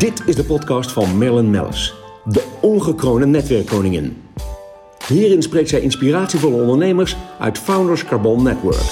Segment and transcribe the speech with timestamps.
[0.00, 4.22] Dit is de podcast van Marilyn Mellis, de ongekroonde netwerkkoningin.
[5.06, 8.82] Hierin spreekt zij inspiratievolle ondernemers uit Founders Carbon Network.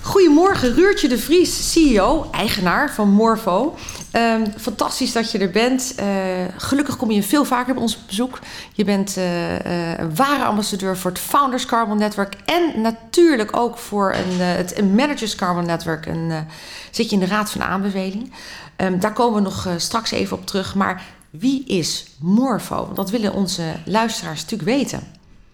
[0.00, 3.74] Goedemorgen, Ruurtje de Vries, CEO, eigenaar van Morvo.
[4.12, 5.94] Ehm, fantastisch dat je er bent.
[6.00, 6.06] Uh,
[6.56, 8.38] gelukkig kom je veel vaker bij ons op bezoek.
[8.72, 9.58] Je bent uh, uh,
[10.14, 15.66] ware ambassadeur voor het Founders Carbon Network en natuurlijk ook voor een, het Managers Carbon
[15.66, 16.06] Network.
[16.06, 16.46] En,
[16.90, 18.32] zit je in de raad van aanbeveling.
[18.76, 20.74] Um, daar komen we nog straks even op terug.
[20.74, 22.92] Maar wie is Morvo?
[22.94, 25.00] Dat willen onze luisteraars natuurlijk weten.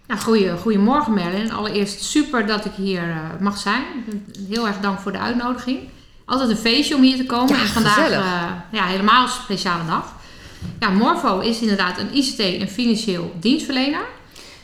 [0.07, 1.53] Nou, goeie, goedemorgen Merlin.
[1.53, 3.03] Allereerst super dat ik hier
[3.41, 3.83] mag zijn.
[4.49, 5.79] Heel erg dank voor de uitnodiging.
[6.29, 7.57] Altijd een feestje om hier te komen.
[7.57, 10.15] Ja, en vandaag uh, ja, helemaal een speciale dag.
[10.81, 14.07] Ja, Morvo is inderdaad een ICT en financieel dienstverlener.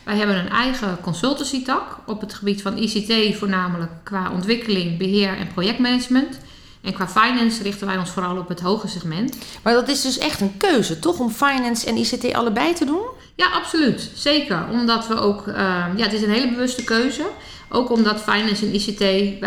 [0.03, 5.37] Wij hebben een eigen consultancy tak op het gebied van ICT, voornamelijk qua ontwikkeling, beheer
[5.37, 6.39] en projectmanagement.
[6.83, 9.37] En qua finance richten wij ons vooral op het hoge segment.
[9.63, 11.19] Maar dat is dus echt een keuze, toch?
[11.19, 13.07] Om finance en ICT allebei te doen?
[13.35, 14.11] Ja, absoluut.
[14.15, 14.67] Zeker.
[14.71, 15.55] Omdat we ook, uh,
[15.97, 17.27] ja, het is een hele bewuste keuze.
[17.75, 19.01] Ook omdat finance en ICT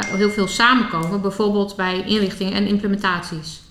[0.05, 3.61] heel veel samenkomen, bijvoorbeeld bij inrichtingen en implementaties.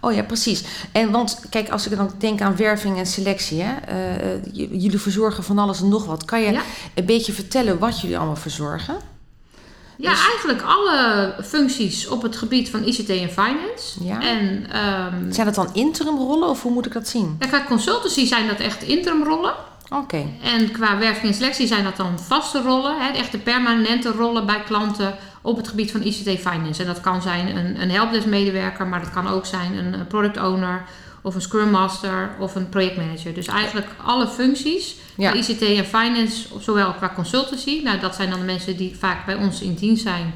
[0.00, 0.64] Oh ja, precies.
[0.92, 5.44] En want kijk, als ik dan denk aan werving en selectie, hè, uh, jullie verzorgen
[5.44, 6.24] van alles en nog wat.
[6.24, 6.62] Kan je ja.
[6.94, 8.96] een beetje vertellen wat jullie allemaal verzorgen?
[9.96, 10.26] Ja, dus...
[10.26, 14.04] eigenlijk alle functies op het gebied van ICT en finance.
[14.04, 14.20] Ja.
[14.20, 14.66] En,
[15.14, 17.36] um, zijn dat dan interimrollen of hoe moet ik dat zien?
[17.38, 19.54] Ja, qua consultancy zijn dat echt interimrollen.
[19.92, 20.00] Oké.
[20.00, 20.26] Okay.
[20.42, 24.62] En qua werving en selectie zijn dat dan vaste rollen, hè, echte permanente rollen bij
[24.62, 26.80] klanten op het gebied van ICT finance.
[26.80, 30.36] En dat kan zijn een, een helpdesk medewerker, maar dat kan ook zijn een product
[30.36, 30.84] owner
[31.22, 33.34] of een Scrum Master of een projectmanager.
[33.34, 35.32] Dus eigenlijk alle functies, ja.
[35.32, 37.80] ICT en finance, zowel qua consultancy.
[37.84, 40.34] Nou, dat zijn dan de mensen die vaak bij ons in dienst zijn.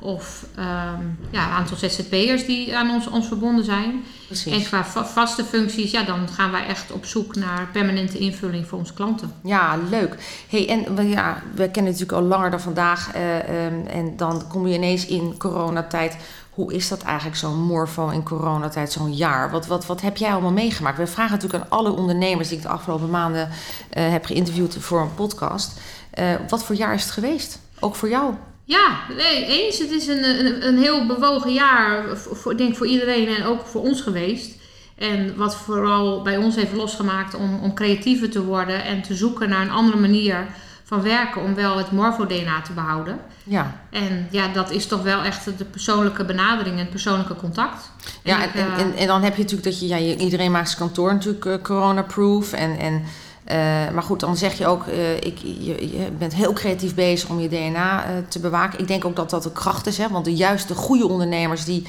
[0.00, 4.04] Of um, ja, een aantal ZZP'ers die aan ons, ons verbonden zijn.
[4.26, 4.52] Precies.
[4.52, 8.66] En qua va vaste functies, ja, dan gaan wij echt op zoek naar permanente invulling
[8.66, 9.32] voor onze klanten.
[9.42, 10.16] Ja, leuk.
[10.48, 13.10] Hey, en ja, we kennen natuurlijk al langer dan vandaag.
[13.16, 16.16] Uh, um, en dan kom je ineens in coronatijd
[16.58, 19.50] hoe is dat eigenlijk zo'n morfo in coronatijd, zo'n jaar?
[19.50, 20.98] Wat, wat, wat heb jij allemaal meegemaakt?
[20.98, 25.00] We vragen natuurlijk aan alle ondernemers die ik de afgelopen maanden uh, heb geïnterviewd voor
[25.00, 25.80] een podcast.
[26.18, 27.60] Uh, wat voor jaar is het geweest?
[27.80, 28.34] Ook voor jou?
[28.68, 29.78] Ja, nee, eens.
[29.78, 33.82] Het is een, een, een heel bewogen jaar, voor, denk voor iedereen en ook voor
[33.82, 34.56] ons geweest.
[34.96, 39.48] En wat vooral bij ons heeft losgemaakt om, om creatiever te worden en te zoeken
[39.48, 40.46] naar een andere manier
[40.84, 43.18] van werken om wel het morfo-DNA te behouden.
[43.44, 43.80] Ja.
[43.90, 47.90] En ja, dat is toch wel echt de persoonlijke benadering en het persoonlijke contact.
[48.22, 50.80] Ja, en, en, en, en, dan heb je natuurlijk dat je, ja, iedereen maakt zijn
[50.80, 52.52] kantoor natuurlijk uh, corona-proof.
[52.52, 53.02] En, en,
[53.50, 53.54] uh,
[53.90, 57.40] maar goed, dan zeg je ook, uh, ik, je, je, bent heel creatief bezig om
[57.40, 58.78] je DNA te bewaken.
[58.78, 61.82] Ik denk ook dat dat een kracht is, hè, want de juiste goede ondernemers die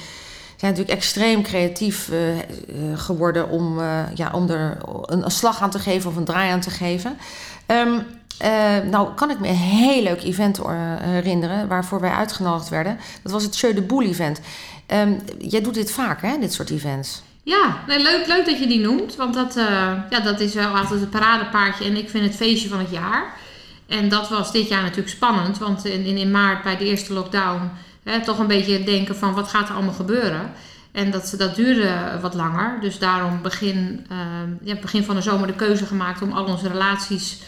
[0.55, 2.11] zijn natuurlijk extreem creatief
[2.95, 3.79] geworden om,
[4.13, 7.17] ja, om er een, slag aan te geven of een draai aan te geven.
[8.43, 10.59] Uh, nou, kan ik me een heel leuk event
[11.01, 12.97] herinneren waarvoor wij uitgenodigd werden.
[13.23, 14.39] Dat was het Show de Boel event.
[14.87, 17.21] Um, jij doet dit vaak, hè, dit soort events?
[17.49, 19.15] Ja, nee, leuk, leuk dat je die noemt.
[19.15, 19.63] Want dat, uh,
[20.09, 23.33] ja, dat is wel altijd het paradepaardje en ik vind het feestje van het jaar.
[23.87, 25.57] En dat was dit jaar natuurlijk spannend.
[25.57, 27.71] Want in, in, in maart bij de eerste lockdown
[28.03, 30.51] hè, toch een beetje denken van wat gaat er allemaal gebeuren.
[30.91, 32.77] En dat, dat duurde wat langer.
[32.81, 34.17] Dus daarom begin, uh,
[34.63, 37.41] ja, begin van de zomer de keuze gemaakt om al onze relaties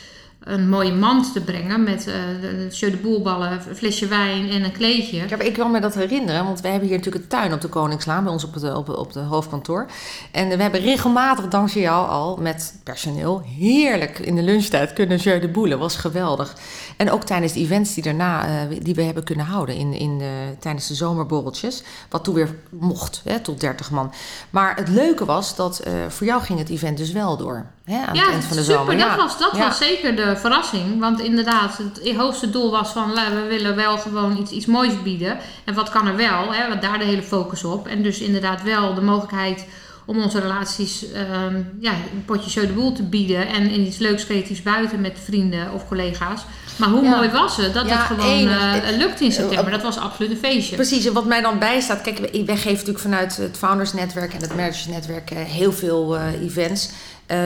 [0.44, 4.72] een mooie mand te brengen met uh, de, de boelballen, een flesje wijn en een
[4.72, 5.28] kleedje.
[5.28, 7.68] Ja, ik kan me dat herinneren, want we hebben hier natuurlijk een tuin op de
[7.68, 9.86] Koningslaan bij ons op het op, op de hoofdkantoor.
[10.32, 15.40] En we hebben regelmatig dankzij jou al met personeel heerlijk in de lunchtijd kunnen jeu
[15.40, 15.80] de boelen.
[15.80, 16.56] was geweldig.
[16.98, 20.18] En ook tijdens de events die daarna uh, die we hebben kunnen houden in, in
[20.18, 21.84] de, tijdens de zomerborreltjes.
[22.10, 24.14] Wat toen weer mocht, hè, tot 30 man.
[24.50, 27.66] Maar het leuke was dat uh, voor jou ging het event dus wel door.
[27.86, 28.78] Hè, aan ja, het eind van de super.
[28.78, 28.98] zomer.
[28.98, 29.16] Dat, ja.
[29.16, 29.68] was, dat ja.
[29.68, 31.00] was zeker de verrassing.
[31.00, 35.38] Want inderdaad, het hoogste doel was van we willen wel gewoon iets, iets moois bieden.
[35.64, 36.54] En wat kan er wel?
[36.54, 37.88] Hè, daar de hele focus op.
[37.88, 39.66] En dus inderdaad wel de mogelijkheid
[40.06, 41.06] om onze relaties
[41.44, 43.48] um, ja, een potje show de boel te bieden.
[43.48, 46.46] En in iets leuks creatiefs buiten met vrienden of collega's.
[46.76, 47.16] Maar hoe Ja.
[47.16, 49.72] mooi was het dat Ja, het gewoon eh, lukte in september.
[49.72, 50.76] Dat was absoluut een feestje.
[50.76, 54.42] Precies, en wat mij dan bijstaat, kijk, wij geven natuurlijk vanuit het Founders Netwerk en
[54.42, 56.90] het Managers Netwerk eh, heel veel eh, events.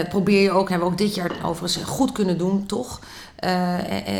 [0.09, 2.99] Probeer je ook, hebben we ook dit jaar overigens goed kunnen doen, toch?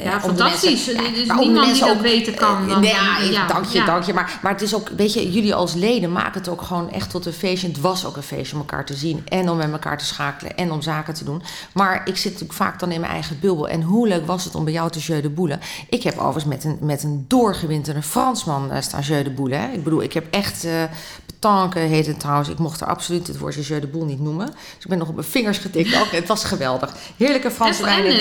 [0.04, 0.86] Ja, fantastisch.
[0.86, 3.78] mensen- Er is niemand die dat ook- beter kan dan- Nee, ja, ja, dank je,
[3.78, 3.86] ja.
[3.86, 4.14] dank je.
[4.14, 7.10] Maar, maar het is ook, weet je, jullie als leden maken het ook gewoon echt
[7.10, 7.68] tot een feestje.
[7.68, 10.56] Het was ook een feestje om elkaar te zien en om met elkaar te schakelen
[10.58, 11.42] en om zaken te doen.
[11.74, 13.68] Maar ik zit natuurlijk vaak dan in mijn eigen bubbel.
[13.70, 15.60] En hoe leuk was het om bij jou te de boelen?
[15.90, 19.60] Ik heb overigens met een, met een doorgewinterde Fransman eh, jeu de boelen.
[19.60, 19.72] Hè?
[19.72, 20.68] Ik bedoel, ik heb echt...
[21.46, 22.50] petanque heet het trouwens.
[22.50, 24.46] Ik mocht er absoluut het woordje jeu de boel niet noemen.
[24.46, 26.12] Dus ik ben nog op mijn vingers getikt ook.
[26.12, 26.92] Het was geweldig.
[27.18, 28.18] Heerlijke Franse wijn en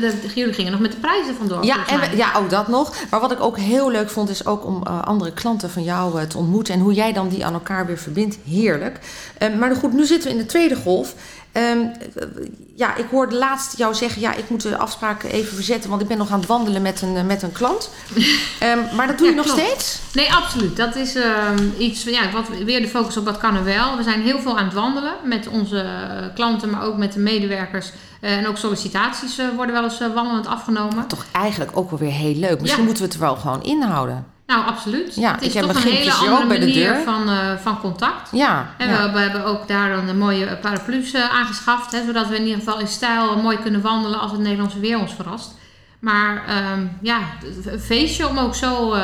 [0.00, 1.64] de, jullie gingen nog met de prijzen vandoor.
[1.64, 2.94] Ja, en we- ja, ook dat nog.
[3.10, 6.20] Maar wat ik ook heel leuk vond, is ook om eh, andere klanten van jou
[6.20, 6.74] eh, te ontmoeten.
[6.74, 8.36] En hoe jij dan die aan elkaar weer verbindt.
[8.48, 8.98] Heerlijk.
[9.38, 11.14] Eh, maar goed, nu zitten we in de tweede golf.
[11.52, 11.78] Ehm,
[12.14, 12.26] eh,
[12.74, 16.08] ja, ik hoorde laatst jou zeggen, ja, ik moet de afspraken even verzetten, want ik
[16.08, 17.90] ben nog aan het wandelen met een, eh, met een klant.
[18.58, 19.60] Ehm, maar dat doe je nog klopt.
[19.60, 19.98] steeds?
[20.12, 20.76] Nee, absoluut.
[20.76, 23.96] Dat is ehm, iets, ja, wat, weer de focus op wat kan er wel.
[23.96, 27.20] We zijn heel veel aan het wandelen met onze eh, klanten, maar ook met de
[27.20, 27.92] medewerkers.
[28.20, 31.06] Eh, en ook sollicitaties eh, worden wel eens wandelend afgenomen.
[31.06, 32.60] Toch eigenlijk ook wel weer heel leuk.
[32.60, 32.86] Misschien Ja.
[32.88, 34.26] moeten we het er wel gewoon inhouden.
[34.46, 35.14] Nou, absoluut.
[35.14, 37.02] Ja, het is toch een hele andere bij de manier deur.
[37.04, 38.28] van, eh, van contact.
[38.32, 39.06] Ja, En ja.
[39.06, 41.92] we, we hebben ook daar een mooie paraplu's aangeschaft.
[41.92, 44.98] Hè, zodat we in ieder geval in stijl mooi kunnen wandelen als het Nederlandse weer
[44.98, 45.54] ons verrast.
[45.98, 47.18] Maar ehm, ja,
[47.66, 48.94] een feestje om ook zo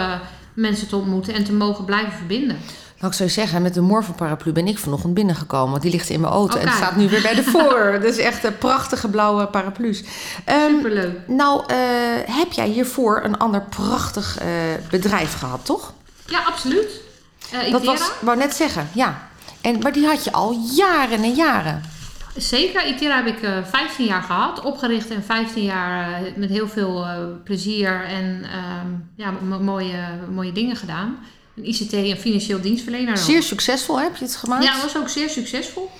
[0.54, 2.56] mensen te ontmoeten en te mogen blijven verbinden.
[3.04, 5.70] Nou, ik zou zeggen, met de Morphin paraplu ben ik vanochtend binnengekomen.
[5.70, 7.98] Want die ligt in mijn auto en staat nu weer bij de voor.
[8.00, 10.02] dus echt een prachtige blauwe paraplu's.
[10.44, 11.18] Ehm, Superleuk.
[11.26, 11.76] nou, eh,
[12.26, 14.48] heb jij hiervoor een ander prachtig eh,
[14.90, 15.92] bedrijf gehad, toch?
[16.26, 17.00] Ja, absoluut.
[17.52, 19.28] Eh Dat was, wou net zeggen, ja.
[19.60, 21.82] En, maar die had je al jaren en jaren.
[22.36, 22.86] Zeker.
[22.86, 24.60] Itera heb ik eh 15 jaar gehad.
[24.60, 29.30] Opgericht en 15 jaar eh, met heel veel eh, plezier en ehm, ja,
[29.60, 29.98] mooie,
[30.30, 31.18] mooie dingen gedaan.
[31.56, 33.18] Een ICT en financieel dienstverlener.
[33.18, 34.64] Zeer succesvol heb je het gemaakt.
[34.64, 35.90] Ja, dat was ook zeer succesvol.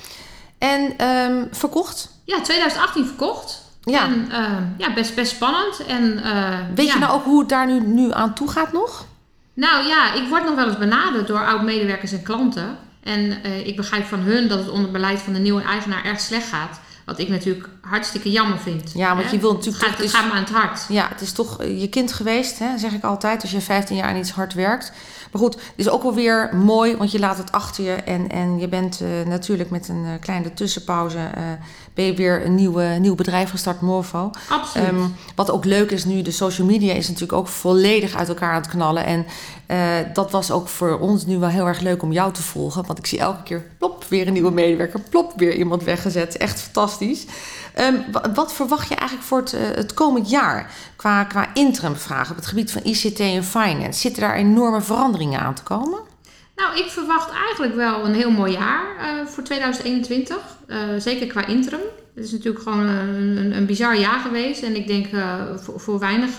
[0.58, 2.10] En ehm, verkocht.
[2.24, 3.62] Ja, 2018 verkocht.
[3.80, 4.04] Ja.
[4.04, 5.86] En ehm, ja, best, best spannend.
[5.86, 6.92] En, eh, Weet ja.
[6.92, 9.06] je nou ook hoe het daar nu, nu aan toe gaat nog?
[9.54, 12.76] Nou ja, ik word nog wel eens benaderd door oud-medewerkers en klanten.
[13.02, 16.20] En eh, ik begrijp van hun dat het onder beleid van de nieuwe eigenaar erg
[16.20, 16.80] slecht gaat.
[17.04, 18.92] Wat ik natuurlijk hartstikke jammer vind.
[18.94, 19.32] Ja, want hè.
[19.32, 20.80] je wil natuurlijk het gaat, toch- het gaat me aan het hart.
[20.88, 23.96] Ja, het is toch eh, je kind geweest, hè, zeg ik altijd, als je 15
[23.96, 24.92] jaar aan iets hard werkt.
[25.32, 27.92] Maar goed, het is ook wel weer mooi, want je laat het achter je.
[27.92, 31.18] En, en je bent eh, natuurlijk met een eh, kleine tussenpauze,
[31.94, 34.30] ben je weer een nieuwe, nieuw bedrijf gestart, Morvo.
[34.48, 34.88] Absoluut.
[34.88, 35.02] Ehm,
[35.34, 38.60] wat ook leuk is nu, de social media is natuurlijk ook volledig uit elkaar aan
[38.60, 39.04] het knallen.
[39.04, 39.26] En
[40.12, 42.86] dat was ook voor ons nu wel heel erg leuk om jou te volgen.
[42.86, 45.00] Want ik zie elke keer, plop, weer een nieuwe medewerker.
[45.00, 46.36] Plop, weer iemand weggezet.
[46.36, 46.93] Echt fantastisch.
[47.74, 50.70] Ehm, wa- wat verwacht je eigenlijk voor het, eh, het komend jaar?
[50.96, 54.00] Qua, qua interim vragen op het gebied van ICT en finance.
[54.00, 55.98] Zitten daar enorme veranderingen aan te komen?
[56.56, 60.36] Nou, ik verwacht eigenlijk wel een heel mooi jaar eh, voor 2021.
[60.66, 61.80] Eh, zeker qua interim.
[62.14, 64.62] Het is natuurlijk gewoon een, een, een bizar jaar geweest.
[64.62, 65.06] En ik denk
[65.62, 66.30] voor, voor weinig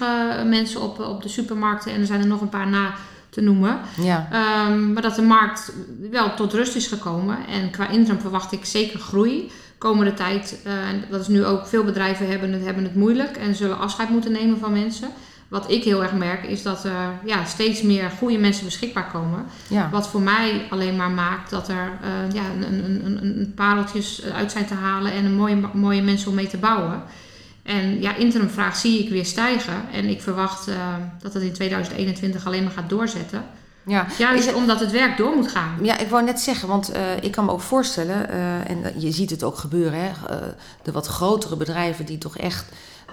[0.45, 1.91] mensen op, op de supermarkten.
[1.93, 2.93] En er zijn er nog een paar na
[3.29, 3.79] te noemen.
[4.01, 4.27] Ja.
[4.31, 5.71] Ehm, maar dat de markt
[6.11, 7.37] wel tot rust is gekomen.
[7.47, 9.51] En qua interim verwacht ik zeker groei.
[9.77, 13.37] Komende tijd, eh, en dat is nu ook, veel bedrijven hebben het, hebben het moeilijk
[13.37, 15.09] en zullen afscheid moeten nemen van mensen.
[15.47, 19.45] Wat ik heel erg merk is dat er ja, steeds meer goede mensen beschikbaar komen.
[19.67, 19.89] ja.
[19.91, 24.51] Wat voor mij alleen maar maakt dat er eh, ja, een, een, een, pareltjes uit
[24.51, 27.03] zijn te halen en een mooie, mooie mensen om mee te bouwen.
[27.65, 29.89] En ja, interimvraag zie ik weer stijgen.
[29.91, 30.75] En ik verwacht eh,
[31.21, 33.45] dat het in 2021 alleen maar gaat doorzetten.
[33.85, 34.05] Ja.
[34.17, 35.77] Juist Is het- omdat het werk door moet gaan.
[35.81, 39.11] Ja, ik wou net zeggen, want eh, ik kan me ook voorstellen, eh, en je
[39.11, 40.37] ziet het ook gebeuren, hè, eh,
[40.83, 42.65] de wat grotere bedrijven die toch echt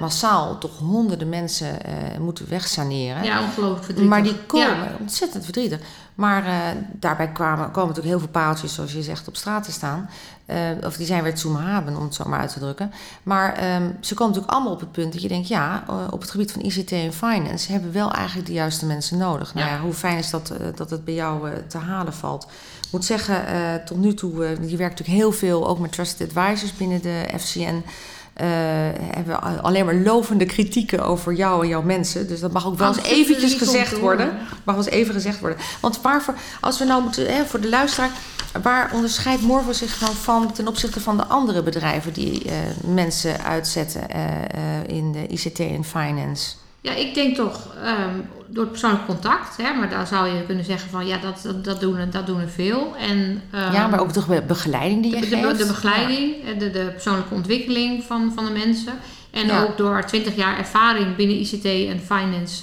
[0.02, 3.24] massaal toch honderden mensen eh, moeten wegsaneren.
[3.24, 4.10] Ja, ongelooflijk verdrietig.
[4.14, 4.96] Maar die komen, Ja.
[5.00, 5.80] ontzettend verdrietig.
[6.14, 6.52] Maar eh,
[6.92, 10.10] daarbij kwamen, komen natuurlijk heel veel paaltjes, zoals je zegt, op straat te staan.
[10.46, 12.92] Eh, of die zijn weer zoemhaben, om het zo maar uit te drukken.
[13.22, 15.48] Maar ehm, ze komen natuurlijk allemaal op het punt dat je denkt...
[15.48, 19.18] ja, op het gebied van ICT en finance hebben we wel eigenlijk de juiste mensen
[19.18, 19.54] nodig.
[19.54, 19.80] Nou Ja.
[19.80, 22.42] hoe fijn is dat, dat het bij jou te halen valt.
[22.86, 23.44] Ik moet zeggen,
[23.84, 25.68] tot nu toe, je werkt natuurlijk heel veel...
[25.68, 27.84] ook met trusted advisors binnen de FCN...
[28.34, 28.46] eh,
[29.14, 32.28] hebben we alleen maar lovende kritieken over jou en jouw mensen.
[32.28, 34.32] Dus dat mag ook wel eens eventjes gezegd worden.
[34.64, 35.58] Mag wel eens even gezegd worden.
[35.80, 38.10] Want waarvoor, als we nou moeten, hè, voor de luisteraar,
[38.62, 43.44] waar onderscheidt Morvo zich nou van ten opzichte van de andere bedrijven die eh, mensen
[43.44, 44.22] uitzetten eh,
[44.86, 46.54] in de ICT en finance?
[46.82, 48.14] Ja, ik denk toch ehm,
[48.46, 49.56] door het persoonlijk contact.
[49.56, 52.40] Hè, maar daar zou je kunnen zeggen van ja, dat, dat, dat, doen, dat doen
[52.40, 52.94] er veel.
[52.96, 55.58] En, ehm, ja, maar ook de be- begeleiding die je de, de, geeft.
[55.58, 58.92] de begeleiding, eh, de, de persoonlijke ontwikkeling van, van de mensen.
[59.30, 59.62] En Ja.
[59.62, 62.62] ook door 20 jaar ervaring binnen ICT en finance.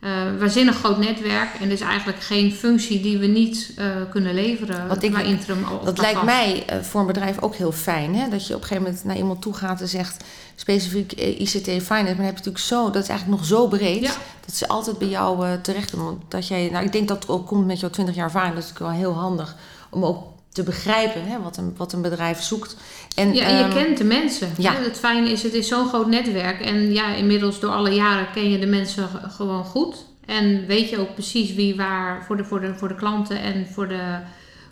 [0.00, 1.48] Eh waanzinnig groot netwerk.
[1.60, 5.64] En er is eigenlijk geen functie die we niet eh, kunnen leveren Wat ik- interim.
[5.84, 8.14] Dat lijkt mij eh, voor een bedrijf ook heel fijn.
[8.14, 8.28] Hè?
[8.28, 11.86] Dat je op een gegeven moment naar iemand toe gaat en zegt specifiek ICT Finance.
[11.92, 14.00] Maar dan heb je natuurlijk zo, dat is eigenlijk nog zo breed.
[14.02, 14.12] Ja.
[14.46, 15.90] Dat ze altijd bij jou terecht.
[15.90, 18.54] Want Dat jij, nou, ik denk dat het ook komt met jouw 20 jaar ervaring.
[18.54, 19.56] Dat is natuurlijk wel heel handig
[19.90, 22.76] om ook te begrijpen hè, wat, een, wat een bedrijf zoekt.
[23.16, 24.48] En, Ja, en je ehm, kent de mensen.
[24.58, 24.74] ja.
[24.74, 26.60] Het fijne is, het is zo'n groot netwerk.
[26.60, 30.04] En ja, inmiddels door alle jaren ken je de mensen gewoon goed.
[30.26, 33.66] En weet je ook precies wie waar voor de, voor de, voor de klanten en
[33.72, 34.18] voor de,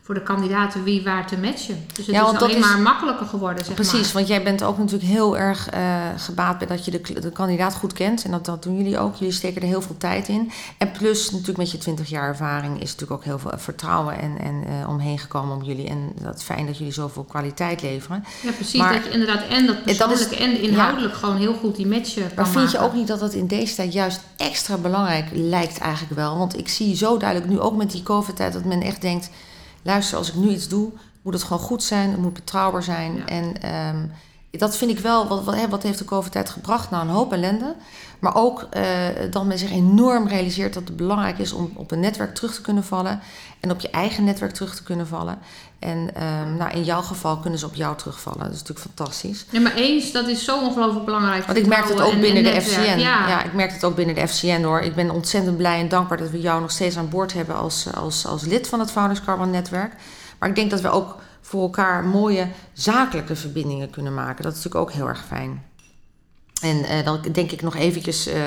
[0.09, 1.85] voor de kandidaten wie waar te matchen.
[1.93, 4.13] Dus het Ja, want is dat alleen is- maar makkelijker geworden, zeg Precies, maar.
[4.13, 5.81] want jij bent ook natuurlijk heel erg eh,
[6.17, 8.25] gebaat bij dat je de, de kandidaat goed kent.
[8.25, 9.15] En dat, dat doen jullie ook.
[9.17, 10.51] Jullie steken er heel veel tijd in.
[10.79, 14.39] En plus natuurlijk met je 20 jaar ervaring is natuurlijk ook heel veel vertrouwen en,
[14.39, 15.87] en eh, omheen gekomen om jullie.
[15.89, 18.25] En dat is fijn dat jullie zoveel kwaliteit leveren.
[18.43, 18.81] Ja, precies.
[18.81, 22.17] Maar- dat je inderdaad en dat is- persoonlijke en inhoudelijk gewoon heel goed die match
[22.17, 25.27] eh, kan Maar vind je ook niet dat dat in deze tijd juist extra belangrijk
[25.33, 26.39] lijkt eigenlijk wel?
[26.39, 29.31] Want ik zie zo duidelijk nu ook met die COVID-tijd dat men echt denkt...
[29.83, 30.91] luister, als ik nu iets doe,
[31.23, 32.11] moet het gewoon goed zijn.
[32.11, 33.17] Het moet betrouwbaar zijn.
[33.17, 33.27] Ja.
[33.27, 34.07] En ehm,
[34.51, 36.91] dat vind ik wel, wat, wat, hè, wat heeft de COVID-tijd gebracht?
[36.91, 37.75] Nou, een hoop ellende.
[38.19, 38.85] Maar ook eh,
[39.31, 42.61] dat men zich enorm realiseert dat het belangrijk is om op een netwerk terug te
[42.61, 43.21] kunnen vallen.
[43.61, 45.39] En op je eigen netwerk terug te kunnen vallen.
[45.79, 48.39] En ehm, nou, in jouw geval kunnen ze op jou terugvallen.
[48.39, 49.47] Dat is natuurlijk fantastisch.
[49.51, 51.45] Ja, maar eens, dat is zo ongelooflijk belangrijk.
[51.45, 52.61] Want ik merk het ook en- binnen en de.
[52.61, 52.99] FCN.
[52.99, 53.29] Ja.
[53.29, 53.45] Ja.
[53.45, 54.81] ik merk het ook binnen de FCN hoor.
[54.81, 57.87] Ik ben ontzettend blij en dankbaar dat we jou nog steeds aan boord hebben als,
[57.95, 59.93] als, als lid van het Founders Carbon netwerk.
[60.39, 61.17] Maar ik denk dat we ook
[61.49, 64.45] voor elkaar mooie zakelijke verbindingen kunnen maken.
[64.45, 65.63] Dat is natuurlijk ook heel erg fijn.
[66.63, 68.43] En eh, dan denk ik nog eventjes eh,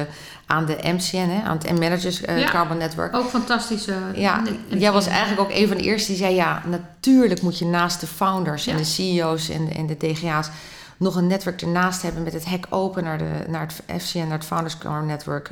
[0.46, 2.50] aan de MCN, hè, aan het M-Managers Ja.
[2.50, 3.15] Carbon Network.
[3.15, 3.93] Ook fantastische.
[4.15, 7.58] Ja, en- jij was eigenlijk ook een van de eerste die zei: ja, natuurlijk moet
[7.58, 10.50] je naast de founders en de CEO's en, en de DGA's
[10.98, 14.38] nog een netwerk ernaast hebben met het hek open naar, de, naar het FCN, naar
[14.38, 15.51] het Founders Car Network.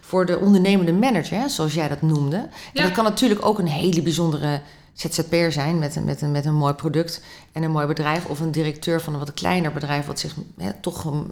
[0.00, 2.36] voor de ondernemende manager, hè, zoals jij dat noemde.
[2.72, 4.60] En dat kan natuurlijk ook een hele bijzondere
[4.96, 7.22] ZZP'er zijn met een, met, een, met een mooi product
[7.52, 8.24] en een mooi bedrijf.
[8.24, 10.34] Of een directeur van een wat kleiner bedrijf wat zich
[10.80, 11.28] toch mm,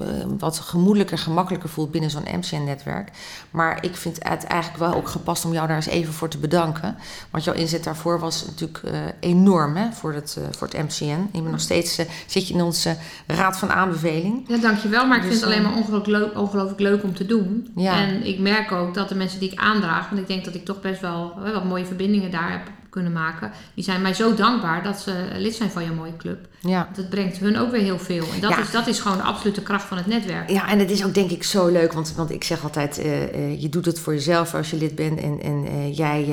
[0.00, 0.06] eh,
[0.38, 3.10] wat gemoedelijker, gemakkelijker voelt binnen zo'n MCN-netwerk.
[3.50, 6.38] Maar ik vind het eigenlijk wel ook gepast om jou daar eens even voor te
[6.38, 6.96] bedanken.
[7.30, 11.04] Want jouw inzet daarvoor was natuurlijk eh, enorm hè, voor, het, eh, voor het MCN.
[11.04, 11.94] Je bent nog steeds
[12.26, 14.44] zit je in onze raad van aanbeveling.
[14.48, 15.06] Ja, dankjewel.
[15.06, 17.72] Maar ik Dus, vind het alleen eh, maar ongelooflijk leuk, ongelooflijk leuk om te doen.
[17.76, 17.96] Ja.
[17.96, 20.64] En ik merk ook dat de mensen die ik aandraag, want ik denk dat ik
[20.64, 24.82] toch best wel wat mooie verbindingen daar heb kunnen maken, die zijn mij zo dankbaar
[24.82, 26.46] dat ze lid zijn van je mooie club.
[26.60, 26.88] Ja.
[26.94, 28.24] Dat brengt hun ook weer heel veel.
[28.34, 28.58] En dat, Ja.
[28.60, 30.50] is, dat is gewoon de absolute kracht van het netwerk.
[30.50, 33.22] Ja, en het is ook denk ik zo leuk, want, want ik zeg altijd, eh,
[33.22, 36.24] eh, je doet het voor jezelf als je lid bent en, en eh, jij,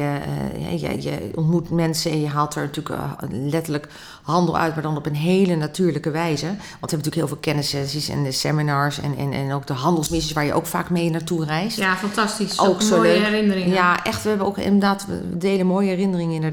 [0.75, 2.97] jij, jij ontmoet mensen en je haalt er natuurlijk
[3.31, 3.87] letterlijk
[4.23, 6.45] handel uit, maar dan op een hele natuurlijke wijze.
[6.45, 9.73] Want we hebben natuurlijk heel veel kennissessies en de seminars en, en, en ook de
[9.73, 11.77] handelsmissies waar je ook vaak mee naartoe reist.
[11.77, 12.59] Ja, fantastisch.
[12.59, 13.23] Ook mooie leuk.
[13.23, 13.73] herinneringen.
[13.73, 16.50] Ja, echt, we hebben ook inderdaad, we delen mooie herinneringen inderdaad.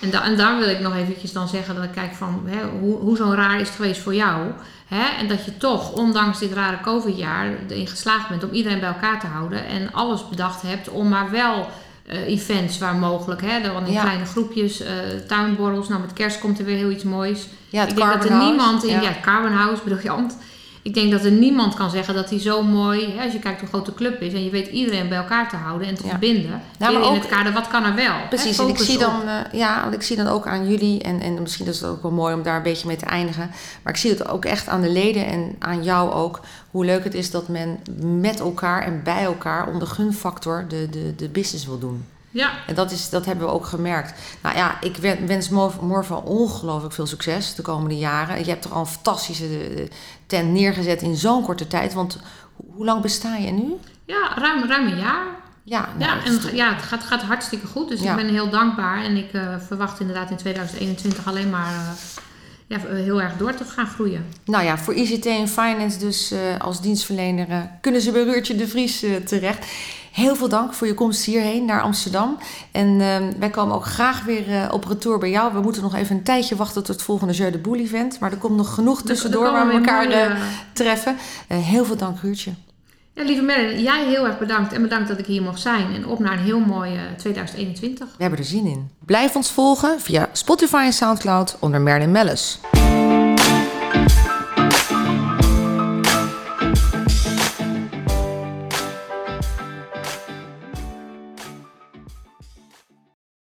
[0.00, 2.68] En, da- en daar wil ik nog eventjes dan zeggen dat ik kijk van hè,
[2.80, 4.46] hoe, hoe zo'n raar is het geweest voor jou.
[4.88, 5.02] Hè?
[5.18, 9.20] En dat je toch, ondanks dit rare COVID-jaar, erin geslaagd bent om iedereen bij elkaar
[9.20, 9.66] te houden.
[9.66, 11.68] En alles bedacht hebt om maar wel
[12.06, 13.40] eh, events waar mogelijk.
[13.44, 13.60] Hè?
[13.62, 14.02] Dan in Ja.
[14.02, 14.92] kleine groepjes, eh,
[15.28, 15.88] tuinborrels.
[15.88, 17.46] Nou, met kerst komt er weer heel iets moois.
[17.68, 19.00] Ja, het ik denk dat er niemand in, Ja.
[19.00, 20.36] ja, het Carbon House, briljant.
[20.82, 23.60] Ik denk dat er niemand kan zeggen dat hij zo mooi, hè, als je kijkt
[23.60, 26.02] hoe groot de club is en je weet iedereen bij elkaar te houden en te
[26.02, 26.08] Ja.
[26.08, 26.60] verbinden.
[26.78, 28.12] maar in ook- het kader, wat kan er wel?
[28.12, 28.28] hè?
[28.28, 31.02] Precies, en ik zie, op- dan, eh, ja, want ik zie dan ook aan jullie,
[31.02, 33.50] en, en misschien is het ook wel mooi om daar een beetje mee te eindigen,
[33.82, 37.04] maar ik zie het ook echt aan de leden en aan jou ook, hoe leuk
[37.04, 37.78] het is dat men
[38.20, 42.04] met elkaar en bij elkaar onder gunfactor de, de, de business wil doen.
[42.32, 44.14] Ja, En dat, is, dat hebben we ook gemerkt.
[44.42, 48.38] Nou ja, ik wen- wens Mor- Morva ongelooflijk veel succes de komende jaren.
[48.38, 49.88] Je hebt er al een fantastische eh,
[50.26, 52.14] tent neergezet in zo'n korte tijd, want
[52.56, 53.72] ho- hoe lang besta je nu?
[54.06, 55.24] ja ruim, ruim een jaar.
[55.64, 57.88] Ja, nou, Ja, en toch- ja, het gaat, gaat hartstikke goed.
[57.88, 58.10] Dus Ja.
[58.10, 59.04] ik ben heel dankbaar.
[59.04, 61.90] En ik eh, verwacht inderdaad in 2021 alleen maar eh,
[62.66, 64.26] ja, heel erg door te gaan groeien.
[64.44, 69.04] Nou ja, voor ICT en Finance dus als dienstverlener kunnen ze bij Ruurtje de Vries
[69.24, 69.66] terecht.
[70.12, 72.36] Heel veel dank voor je komst hierheen naar Amsterdam.
[72.72, 75.52] En eh, wij komen ook graag weer eh, op retour bij jou.
[75.52, 78.20] We moeten nog even een tijdje wachten tot het volgende Jeu de Boel event.
[78.20, 80.40] Maar er komt nog genoeg tussendoor Er waar we elkaar mooie- eh,
[80.72, 81.16] treffen.
[81.48, 82.50] Eh, heel veel dank Ruurtje.
[83.14, 84.72] Ja, lieve Merlin, jij heel erg bedankt.
[84.72, 85.94] En bedankt dat ik hier mocht zijn.
[85.94, 88.06] En op naar een heel mooi eh, 2021.
[88.16, 88.90] We hebben er zin in.
[89.04, 92.58] Blijf ons volgen via Spotify en Soundcloud onder Merlin Mellis.